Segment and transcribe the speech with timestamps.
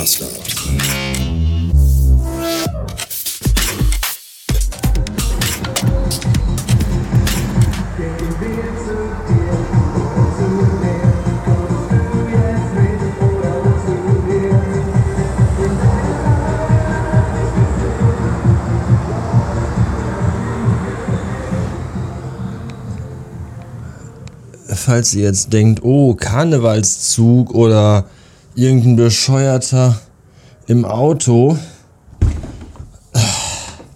[0.00, 0.26] Master.
[24.76, 28.06] falls ihr jetzt denkt, oh, Karnevalszug oder
[28.54, 30.00] irgendein Bescheuerter
[30.66, 31.58] im Auto.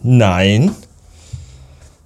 [0.02, 0.72] Nein.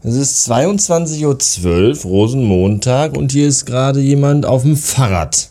[0.02, 5.50] Es ist 22.12 Uhr, Rosenmontag, und hier ist gerade jemand auf dem Fahrrad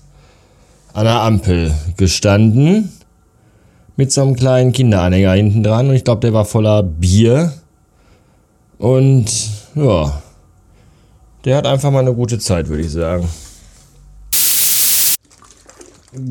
[0.94, 2.92] an der Ampel gestanden
[3.98, 7.54] mit so einem kleinen Kinderanhänger hinten dran und ich glaube, der war voller Bier.
[8.78, 9.26] Und
[9.76, 10.22] ja,
[11.44, 13.28] der hat einfach mal eine gute Zeit, würde ich sagen.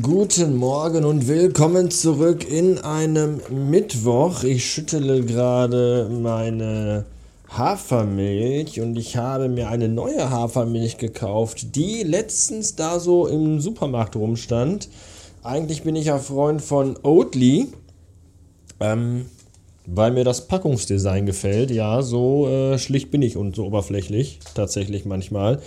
[0.01, 4.43] Guten Morgen und willkommen zurück in einem Mittwoch.
[4.43, 7.05] Ich schüttele gerade meine
[7.47, 14.17] Hafermilch und ich habe mir eine neue Hafermilch gekauft, die letztens da so im Supermarkt
[14.17, 14.89] rumstand.
[15.41, 17.67] Eigentlich bin ich ja Freund von Oatly.
[18.81, 19.27] Ähm,
[19.85, 21.71] weil mir das Packungsdesign gefällt.
[21.71, 25.61] Ja, so äh, schlicht bin ich und so oberflächlich, tatsächlich manchmal.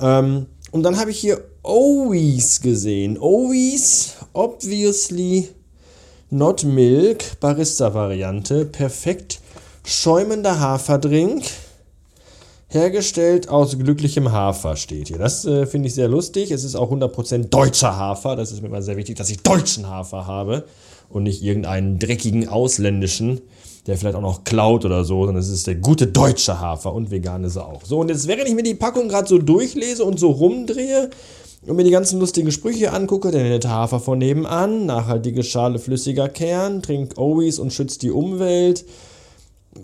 [0.00, 3.16] Ähm, und dann habe ich hier Owies gesehen.
[3.16, 5.48] Owies, obviously
[6.30, 8.64] not milk, Barista-Variante.
[8.64, 9.40] Perfekt
[9.84, 11.44] schäumender Haferdrink.
[12.66, 15.18] Hergestellt aus glücklichem Hafer steht hier.
[15.18, 16.50] Das äh, finde ich sehr lustig.
[16.50, 18.34] Es ist auch 100% deutscher Hafer.
[18.34, 20.64] Das ist mir immer sehr wichtig, dass ich deutschen Hafer habe
[21.08, 23.42] und nicht irgendeinen dreckigen ausländischen,
[23.86, 27.10] der vielleicht auch noch klaut oder so, sondern es ist der gute deutsche Hafer und
[27.10, 27.84] vegan ist er auch.
[27.84, 31.10] So, und jetzt, während ich mir die Packung gerade so durchlese und so rumdrehe
[31.66, 36.28] und mir die ganzen lustigen Sprüche angucke, der nette Hafer von nebenan, nachhaltige Schale flüssiger
[36.28, 38.86] Kern, trinkt Owies und schützt die Umwelt,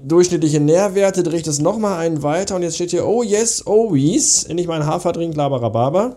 [0.03, 4.45] durchschnittliche Nährwerte, drehe ich das nochmal einen weiter und jetzt steht hier, oh yes, Owies,
[4.45, 6.17] endlich mein Haferdrink, laberababa.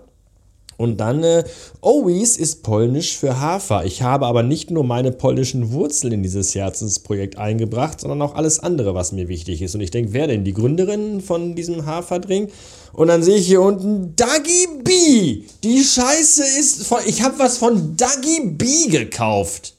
[0.78, 1.44] Und dann, äh,
[1.82, 3.86] Owies ist polnisch für Hafer.
[3.86, 8.60] Ich habe aber nicht nur meine polnischen Wurzeln in dieses Herzensprojekt eingebracht, sondern auch alles
[8.60, 9.76] andere, was mir wichtig ist.
[9.76, 12.52] Und ich denke, wer denn die Gründerin von diesem Haferdrink?
[12.94, 15.44] Und dann sehe ich hier unten Dagi B.
[15.64, 17.00] Die Scheiße ist von.
[17.06, 19.76] Ich habe was von Dagi B gekauft.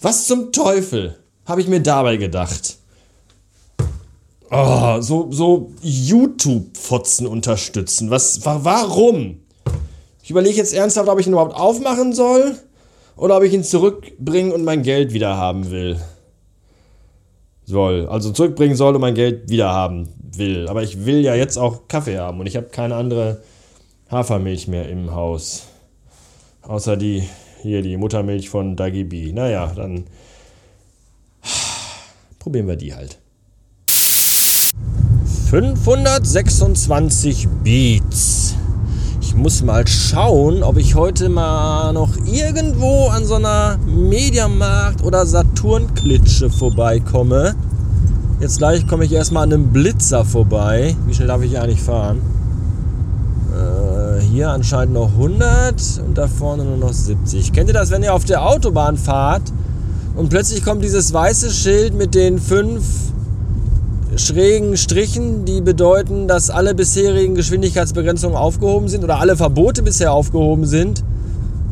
[0.00, 2.78] Was zum Teufel habe ich mir dabei gedacht?
[4.50, 8.10] Oh, so, so YouTube-Fotzen unterstützen.
[8.10, 9.41] Was, warum?
[10.22, 12.54] Ich überlege jetzt ernsthaft, ob ich ihn überhaupt aufmachen soll
[13.16, 16.00] oder ob ich ihn zurückbringen und mein Geld wieder haben will.
[17.64, 18.06] Soll.
[18.06, 20.68] Also zurückbringen soll und mein Geld wieder haben will.
[20.68, 23.42] Aber ich will ja jetzt auch Kaffee haben und ich habe keine andere
[24.10, 25.64] Hafermilch mehr im Haus.
[26.62, 27.28] Außer die
[27.62, 29.32] hier, die Muttermilch von Dagi B.
[29.32, 30.04] Naja, dann
[32.38, 33.18] probieren wir die halt.
[35.50, 38.01] 526 Beats.
[39.34, 46.50] Muss mal schauen, ob ich heute mal noch irgendwo an so einer Mediamarkt- oder Saturn-Klitsche
[46.50, 47.54] vorbeikomme.
[48.40, 50.94] Jetzt gleich komme ich erstmal an einem Blitzer vorbei.
[51.06, 52.20] Wie schnell darf ich eigentlich fahren?
[53.52, 57.52] Äh, hier anscheinend noch 100 und da vorne nur noch 70.
[57.52, 59.50] Kennt ihr das, wenn ihr auf der Autobahn fahrt
[60.14, 62.84] und plötzlich kommt dieses weiße Schild mit den fünf
[64.16, 70.66] schrägen Strichen, die bedeuten, dass alle bisherigen Geschwindigkeitsbegrenzungen aufgehoben sind oder alle Verbote bisher aufgehoben
[70.66, 71.04] sind.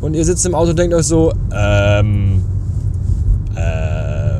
[0.01, 2.43] Und ihr sitzt im Auto und denkt euch so, ähm,
[3.55, 4.39] äh,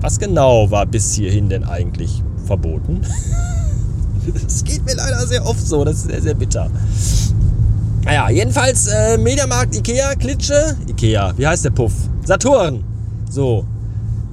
[0.00, 3.02] was genau war bis hierhin denn eigentlich verboten?
[4.44, 6.70] das geht mir leider sehr oft so, das ist sehr, sehr bitter.
[8.04, 11.92] Naja, jedenfalls äh, Mediamarkt, Ikea, Klitsche, Ikea, wie heißt der Puff?
[12.24, 12.84] Saturn.
[13.28, 13.64] So.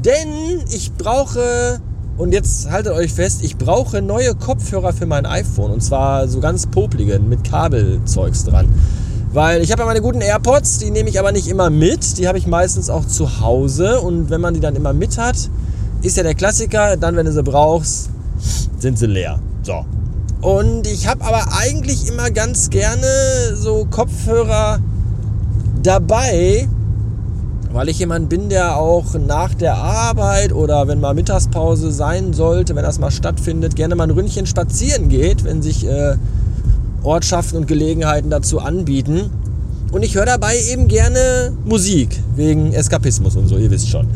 [0.05, 1.81] Denn ich brauche
[2.17, 5.71] und jetzt haltet euch fest, ich brauche neue Kopfhörer für mein iPhone.
[5.71, 8.67] Und zwar so ganz poplige mit Kabelzeugs dran.
[9.31, 12.19] Weil ich habe ja meine guten AirPods, die nehme ich aber nicht immer mit.
[12.19, 13.99] Die habe ich meistens auch zu Hause.
[13.99, 15.49] Und wenn man die dann immer mit hat,
[16.03, 18.09] ist ja der Klassiker, dann wenn du sie brauchst,
[18.77, 19.39] sind sie leer.
[19.63, 19.85] So.
[20.41, 23.07] Und ich habe aber eigentlich immer ganz gerne
[23.55, 24.79] so Kopfhörer
[25.81, 26.67] dabei,
[27.73, 32.75] weil ich jemand bin, der auch nach der Arbeit oder wenn mal Mittagspause sein sollte,
[32.75, 36.15] wenn das mal stattfindet, gerne mal ein Ründchen spazieren geht, wenn sich äh,
[37.01, 39.31] Ortschaften und Gelegenheiten dazu anbieten.
[39.91, 44.07] Und ich höre dabei eben gerne Musik, wegen Eskapismus und so, ihr wisst schon.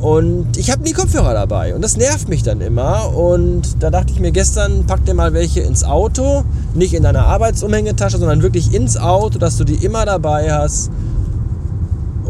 [0.00, 3.16] Und ich habe nie Kopfhörer dabei und das nervt mich dann immer.
[3.16, 6.44] Und da dachte ich mir gestern, pack dir mal welche ins Auto,
[6.74, 10.90] nicht in deiner Arbeitsumhängetasche, sondern wirklich ins Auto, dass du die immer dabei hast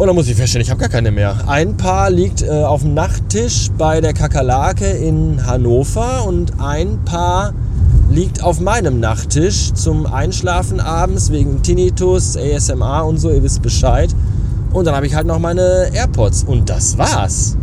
[0.02, 1.36] Und dann muss ich feststellen, ich habe gar keine mehr.
[1.46, 7.54] Ein Paar liegt äh, auf dem Nachttisch bei der Kakerlake in Hannover und ein Paar
[8.10, 14.12] liegt auf meinem Nachttisch zum Einschlafen abends wegen Tinnitus, ASMR und so, ihr wisst Bescheid.
[14.72, 17.56] Und dann habe ich halt noch meine AirPods und das war's.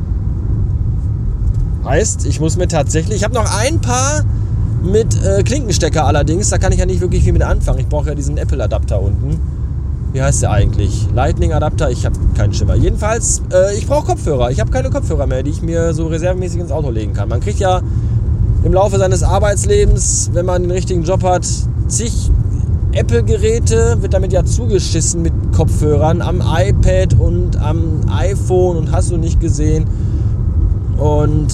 [1.83, 4.23] Heißt, ich muss mir tatsächlich, ich habe noch ein paar
[4.81, 7.79] mit äh, Klinkenstecker allerdings, da kann ich ja nicht wirklich viel mit anfangen.
[7.79, 9.58] Ich brauche ja diesen Apple-Adapter unten.
[10.11, 11.07] Wie heißt der eigentlich?
[11.13, 11.91] Lightning-Adapter?
[11.91, 12.75] Ich habe keinen Schimmer.
[12.75, 14.49] Jedenfalls, äh, ich brauche Kopfhörer.
[14.49, 17.29] Ich habe keine Kopfhörer mehr, die ich mir so reservemäßig ins Auto legen kann.
[17.29, 17.81] Man kriegt ja
[18.63, 21.47] im Laufe seines Arbeitslebens, wenn man den richtigen Job hat,
[21.87, 22.31] zig
[22.91, 29.17] Apple-Geräte, wird damit ja zugeschissen mit Kopfhörern am iPad und am iPhone und hast du
[29.17, 29.85] nicht gesehen.
[30.97, 31.47] Und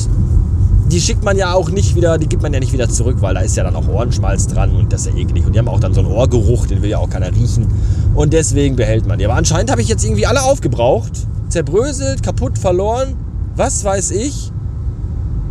[0.92, 3.34] die schickt man ja auch nicht wieder, die gibt man ja nicht wieder zurück, weil
[3.34, 5.46] da ist ja dann auch Ohrenschmalz dran und das ist ja eklig.
[5.46, 7.68] Und die haben auch dann so einen Ohrgeruch, den will ja auch keiner riechen.
[8.14, 9.26] Und deswegen behält man die.
[9.26, 11.12] Aber anscheinend habe ich jetzt irgendwie alle aufgebraucht,
[11.50, 13.16] zerbröselt, kaputt, verloren.
[13.56, 14.52] Was weiß ich.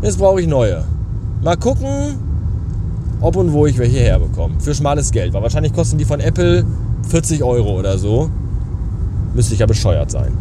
[0.02, 0.84] Jetzt brauche ich neue.
[1.42, 2.18] Mal gucken,
[3.20, 4.60] ob und wo ich welche herbekomme.
[4.60, 5.32] Für schmales Geld.
[5.32, 6.64] Weil wahrscheinlich kosten die von Apple
[7.08, 8.30] 40 Euro oder so.
[9.34, 10.32] Müsste ich ja bescheuert sein.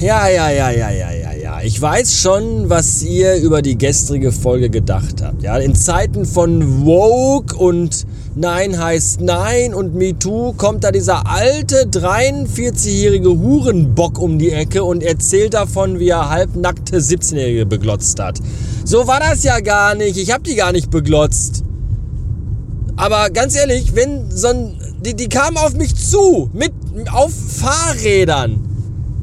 [0.00, 1.21] Ja, ja, ja, ja, ja, ja.
[1.64, 5.44] Ich weiß schon, was ihr über die gestrige Folge gedacht habt.
[5.44, 8.04] Ja, in Zeiten von Woke und
[8.34, 15.04] Nein heißt Nein und MeToo kommt da dieser alte 43-jährige Hurenbock um die Ecke und
[15.04, 18.40] erzählt davon, wie er halbnackte 17-Jährige beglotzt hat.
[18.84, 20.16] So war das ja gar nicht.
[20.16, 21.62] Ich hab die gar nicht beglotzt.
[22.96, 24.78] Aber ganz ehrlich, wenn so ein.
[25.04, 26.72] Die, die kamen auf mich zu, mit
[27.12, 28.60] auf Fahrrädern,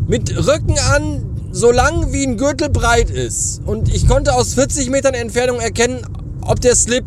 [0.07, 3.61] mit Rücken an, so lang wie ein Gürtel breit ist.
[3.65, 6.01] Und ich konnte aus 40 Metern Entfernung erkennen,
[6.41, 7.05] ob der Slip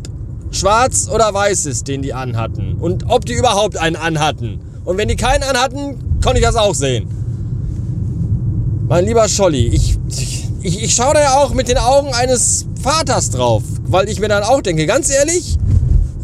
[0.50, 2.76] schwarz oder weiß ist, den die anhatten.
[2.80, 4.60] Und ob die überhaupt einen anhatten.
[4.84, 7.08] Und wenn die keinen anhatten, konnte ich das auch sehen.
[8.88, 9.98] Mein lieber Scholli, ich,
[10.62, 13.62] ich, ich schaue da ja auch mit den Augen eines Vaters drauf.
[13.84, 15.58] Weil ich mir dann auch denke, ganz ehrlich,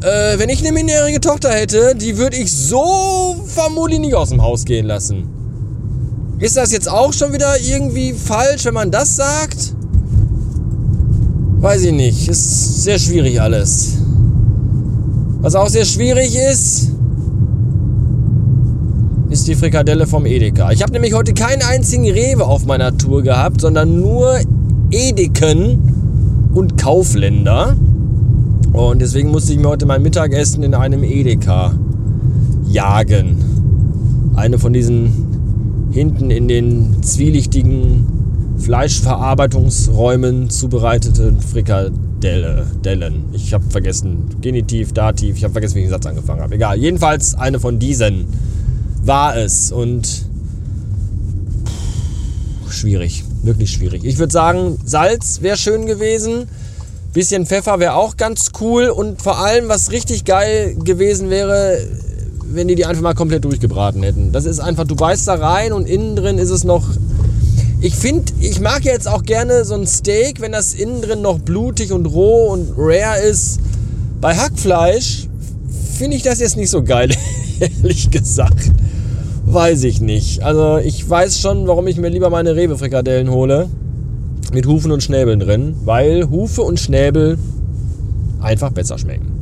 [0.03, 4.43] äh, wenn ich eine minderjährige Tochter hätte, die würde ich so vermutlich nicht aus dem
[4.43, 5.38] Haus gehen lassen.
[6.41, 9.75] Ist das jetzt auch schon wieder irgendwie falsch, wenn man das sagt?
[11.61, 12.29] Weiß ich nicht.
[12.29, 13.99] Ist sehr schwierig alles.
[15.41, 16.93] Was auch sehr schwierig ist,
[19.31, 20.71] ist die Frikadelle vom Edeka.
[20.71, 24.39] Ich habe nämlich heute keinen einzigen Rewe auf meiner Tour gehabt, sondern nur
[24.91, 27.77] Edeken und Kaufländer.
[28.73, 31.75] Und deswegen musste ich mir heute mein Mittagessen in einem Edeka
[32.69, 33.39] jagen.
[34.37, 35.28] Eine von diesen
[35.93, 42.09] hinten in den zwielichtigen Fleischverarbeitungsräumen zubereiteten Frikadellen.
[42.21, 43.27] Delle, Dellen.
[43.33, 46.55] Ich habe vergessen, Genitiv, Dativ, ich habe vergessen, wie ich den Satz angefangen habe.
[46.55, 48.27] Egal, jedenfalls eine von diesen
[49.05, 50.25] war es und
[52.69, 54.05] schwierig, wirklich schwierig.
[54.05, 56.49] Ich würde sagen, Salz wäre schön gewesen,
[57.13, 61.79] bisschen Pfeffer wäre auch ganz cool und vor allem, was richtig geil gewesen wäre,
[62.53, 64.33] wenn die die einfach mal komplett durchgebraten hätten.
[64.33, 66.85] Das ist einfach, du beißt da rein und innen drin ist es noch
[67.81, 71.39] ich finde, ich mag jetzt auch gerne so ein Steak, wenn das innen drin noch
[71.39, 73.61] blutig und roh und rare ist.
[74.21, 75.29] Bei Hackfleisch
[75.97, 77.11] finde ich das jetzt nicht so geil,
[77.61, 78.73] ehrlich gesagt.
[79.47, 80.43] Weiß ich nicht.
[80.43, 83.69] Also ich weiß schon, warum ich mir lieber meine Rewe-Frikadellen hole.
[84.53, 85.77] Mit Hufen und Schnäbeln drin.
[85.85, 87.39] Weil Hufe und Schnäbel
[88.41, 89.38] einfach besser schmecken.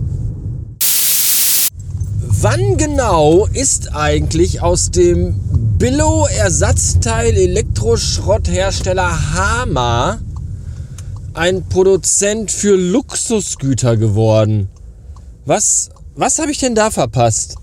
[2.40, 5.40] Wann genau ist eigentlich aus dem
[5.78, 10.18] Billo-Ersatzteil Elektroschrotthersteller Hama
[11.32, 14.68] ein Produzent für Luxusgüter geworden.
[15.46, 17.56] Was, was habe ich denn da verpasst?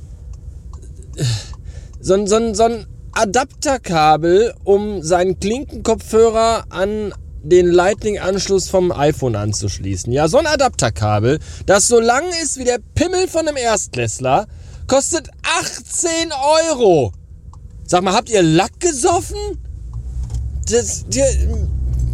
[2.01, 10.12] So, so, so ein Adapterkabel, um seinen Klinkenkopfhörer an den Lightning-Anschluss vom iPhone anzuschließen.
[10.12, 14.47] Ja, so ein Adapterkabel, das so lang ist wie der Pimmel von einem Erstklässler,
[14.88, 16.31] kostet 18
[16.71, 17.12] Euro.
[17.85, 19.38] Sag mal, habt ihr Lack gesoffen?
[20.71, 21.21] Das, die,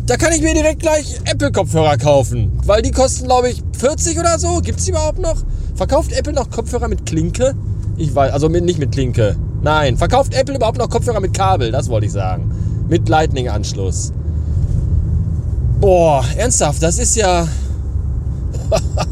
[0.07, 2.59] da kann ich mir direkt gleich Apple-Kopfhörer kaufen.
[2.65, 4.59] Weil die kosten, glaube ich, 40 oder so.
[4.62, 5.43] Gibt es die überhaupt noch?
[5.75, 7.53] Verkauft Apple noch Kopfhörer mit Klinke?
[7.95, 9.36] Ich weiß, also mit, nicht mit Klinke.
[9.62, 11.71] Nein, verkauft Apple überhaupt noch Kopfhörer mit Kabel?
[11.71, 12.51] Das wollte ich sagen.
[12.89, 14.12] Mit Lightning-Anschluss.
[15.79, 17.48] Boah, ernsthaft, das ist ja.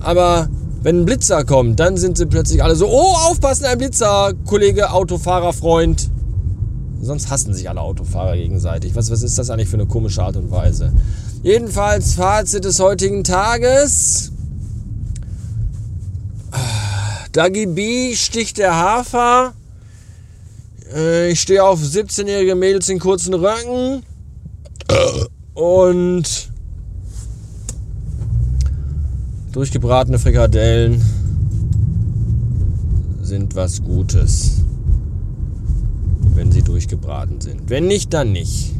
[0.00, 0.48] Aber
[0.82, 4.90] wenn ein Blitzer kommt, dann sind sie plötzlich alle so, oh, aufpassen, ein Blitzer, Kollege,
[4.90, 6.08] Autofahrer, Freund.
[7.00, 8.94] Sonst hassen sich alle Autofahrer gegenseitig.
[8.94, 10.92] Was, was ist das eigentlich für eine komische Art und Weise?
[11.42, 14.32] Jedenfalls Fazit des heutigen Tages.
[17.32, 19.52] Dagi B sticht der Hafer.
[20.94, 24.02] Äh, ich stehe auf 17-jährige Mädels in kurzen Röcken.
[25.54, 26.50] Und
[29.52, 31.02] Durchgebratene Frikadellen
[33.22, 34.62] sind was Gutes,
[36.34, 37.68] wenn sie durchgebraten sind.
[37.68, 38.72] Wenn nicht, dann nicht.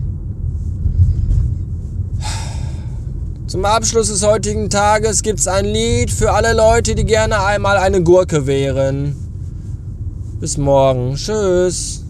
[3.46, 7.78] Zum Abschluss des heutigen Tages gibt es ein Lied für alle Leute, die gerne einmal
[7.78, 9.16] eine Gurke wären.
[10.38, 11.14] Bis morgen.
[11.14, 12.04] Tschüss.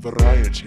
[0.00, 0.66] Variety.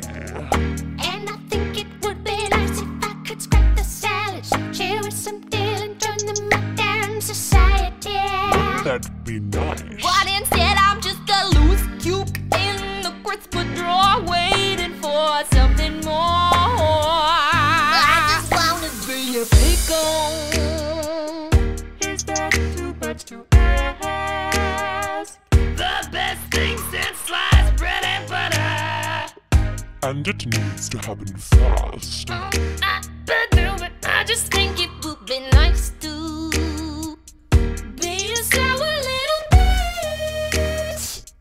[30.06, 32.30] And it needs to happen fast.
[32.30, 32.52] I,
[33.26, 37.16] but no, but I just think it would be nice to
[37.96, 41.32] be a sour little bitch.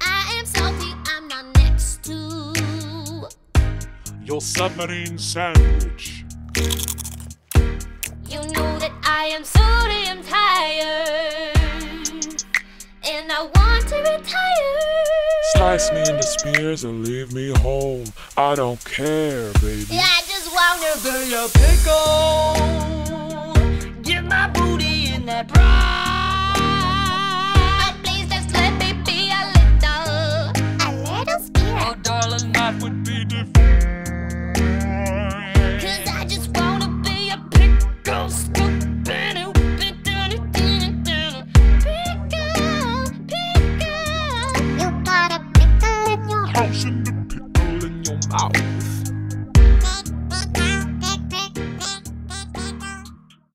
[0.00, 3.26] I am salty, I'm not next to
[4.22, 6.24] your submarine sandwich.
[8.28, 9.58] You know that I am so
[9.88, 11.56] damn tired,
[13.04, 14.75] and I want to retire.
[15.66, 18.04] Slice me into spears and leave me whole.
[18.36, 19.84] I don't care, baby.
[19.90, 22.54] Yeah, I just wanna be a pickle.
[24.04, 25.75] Get my booty in that bride.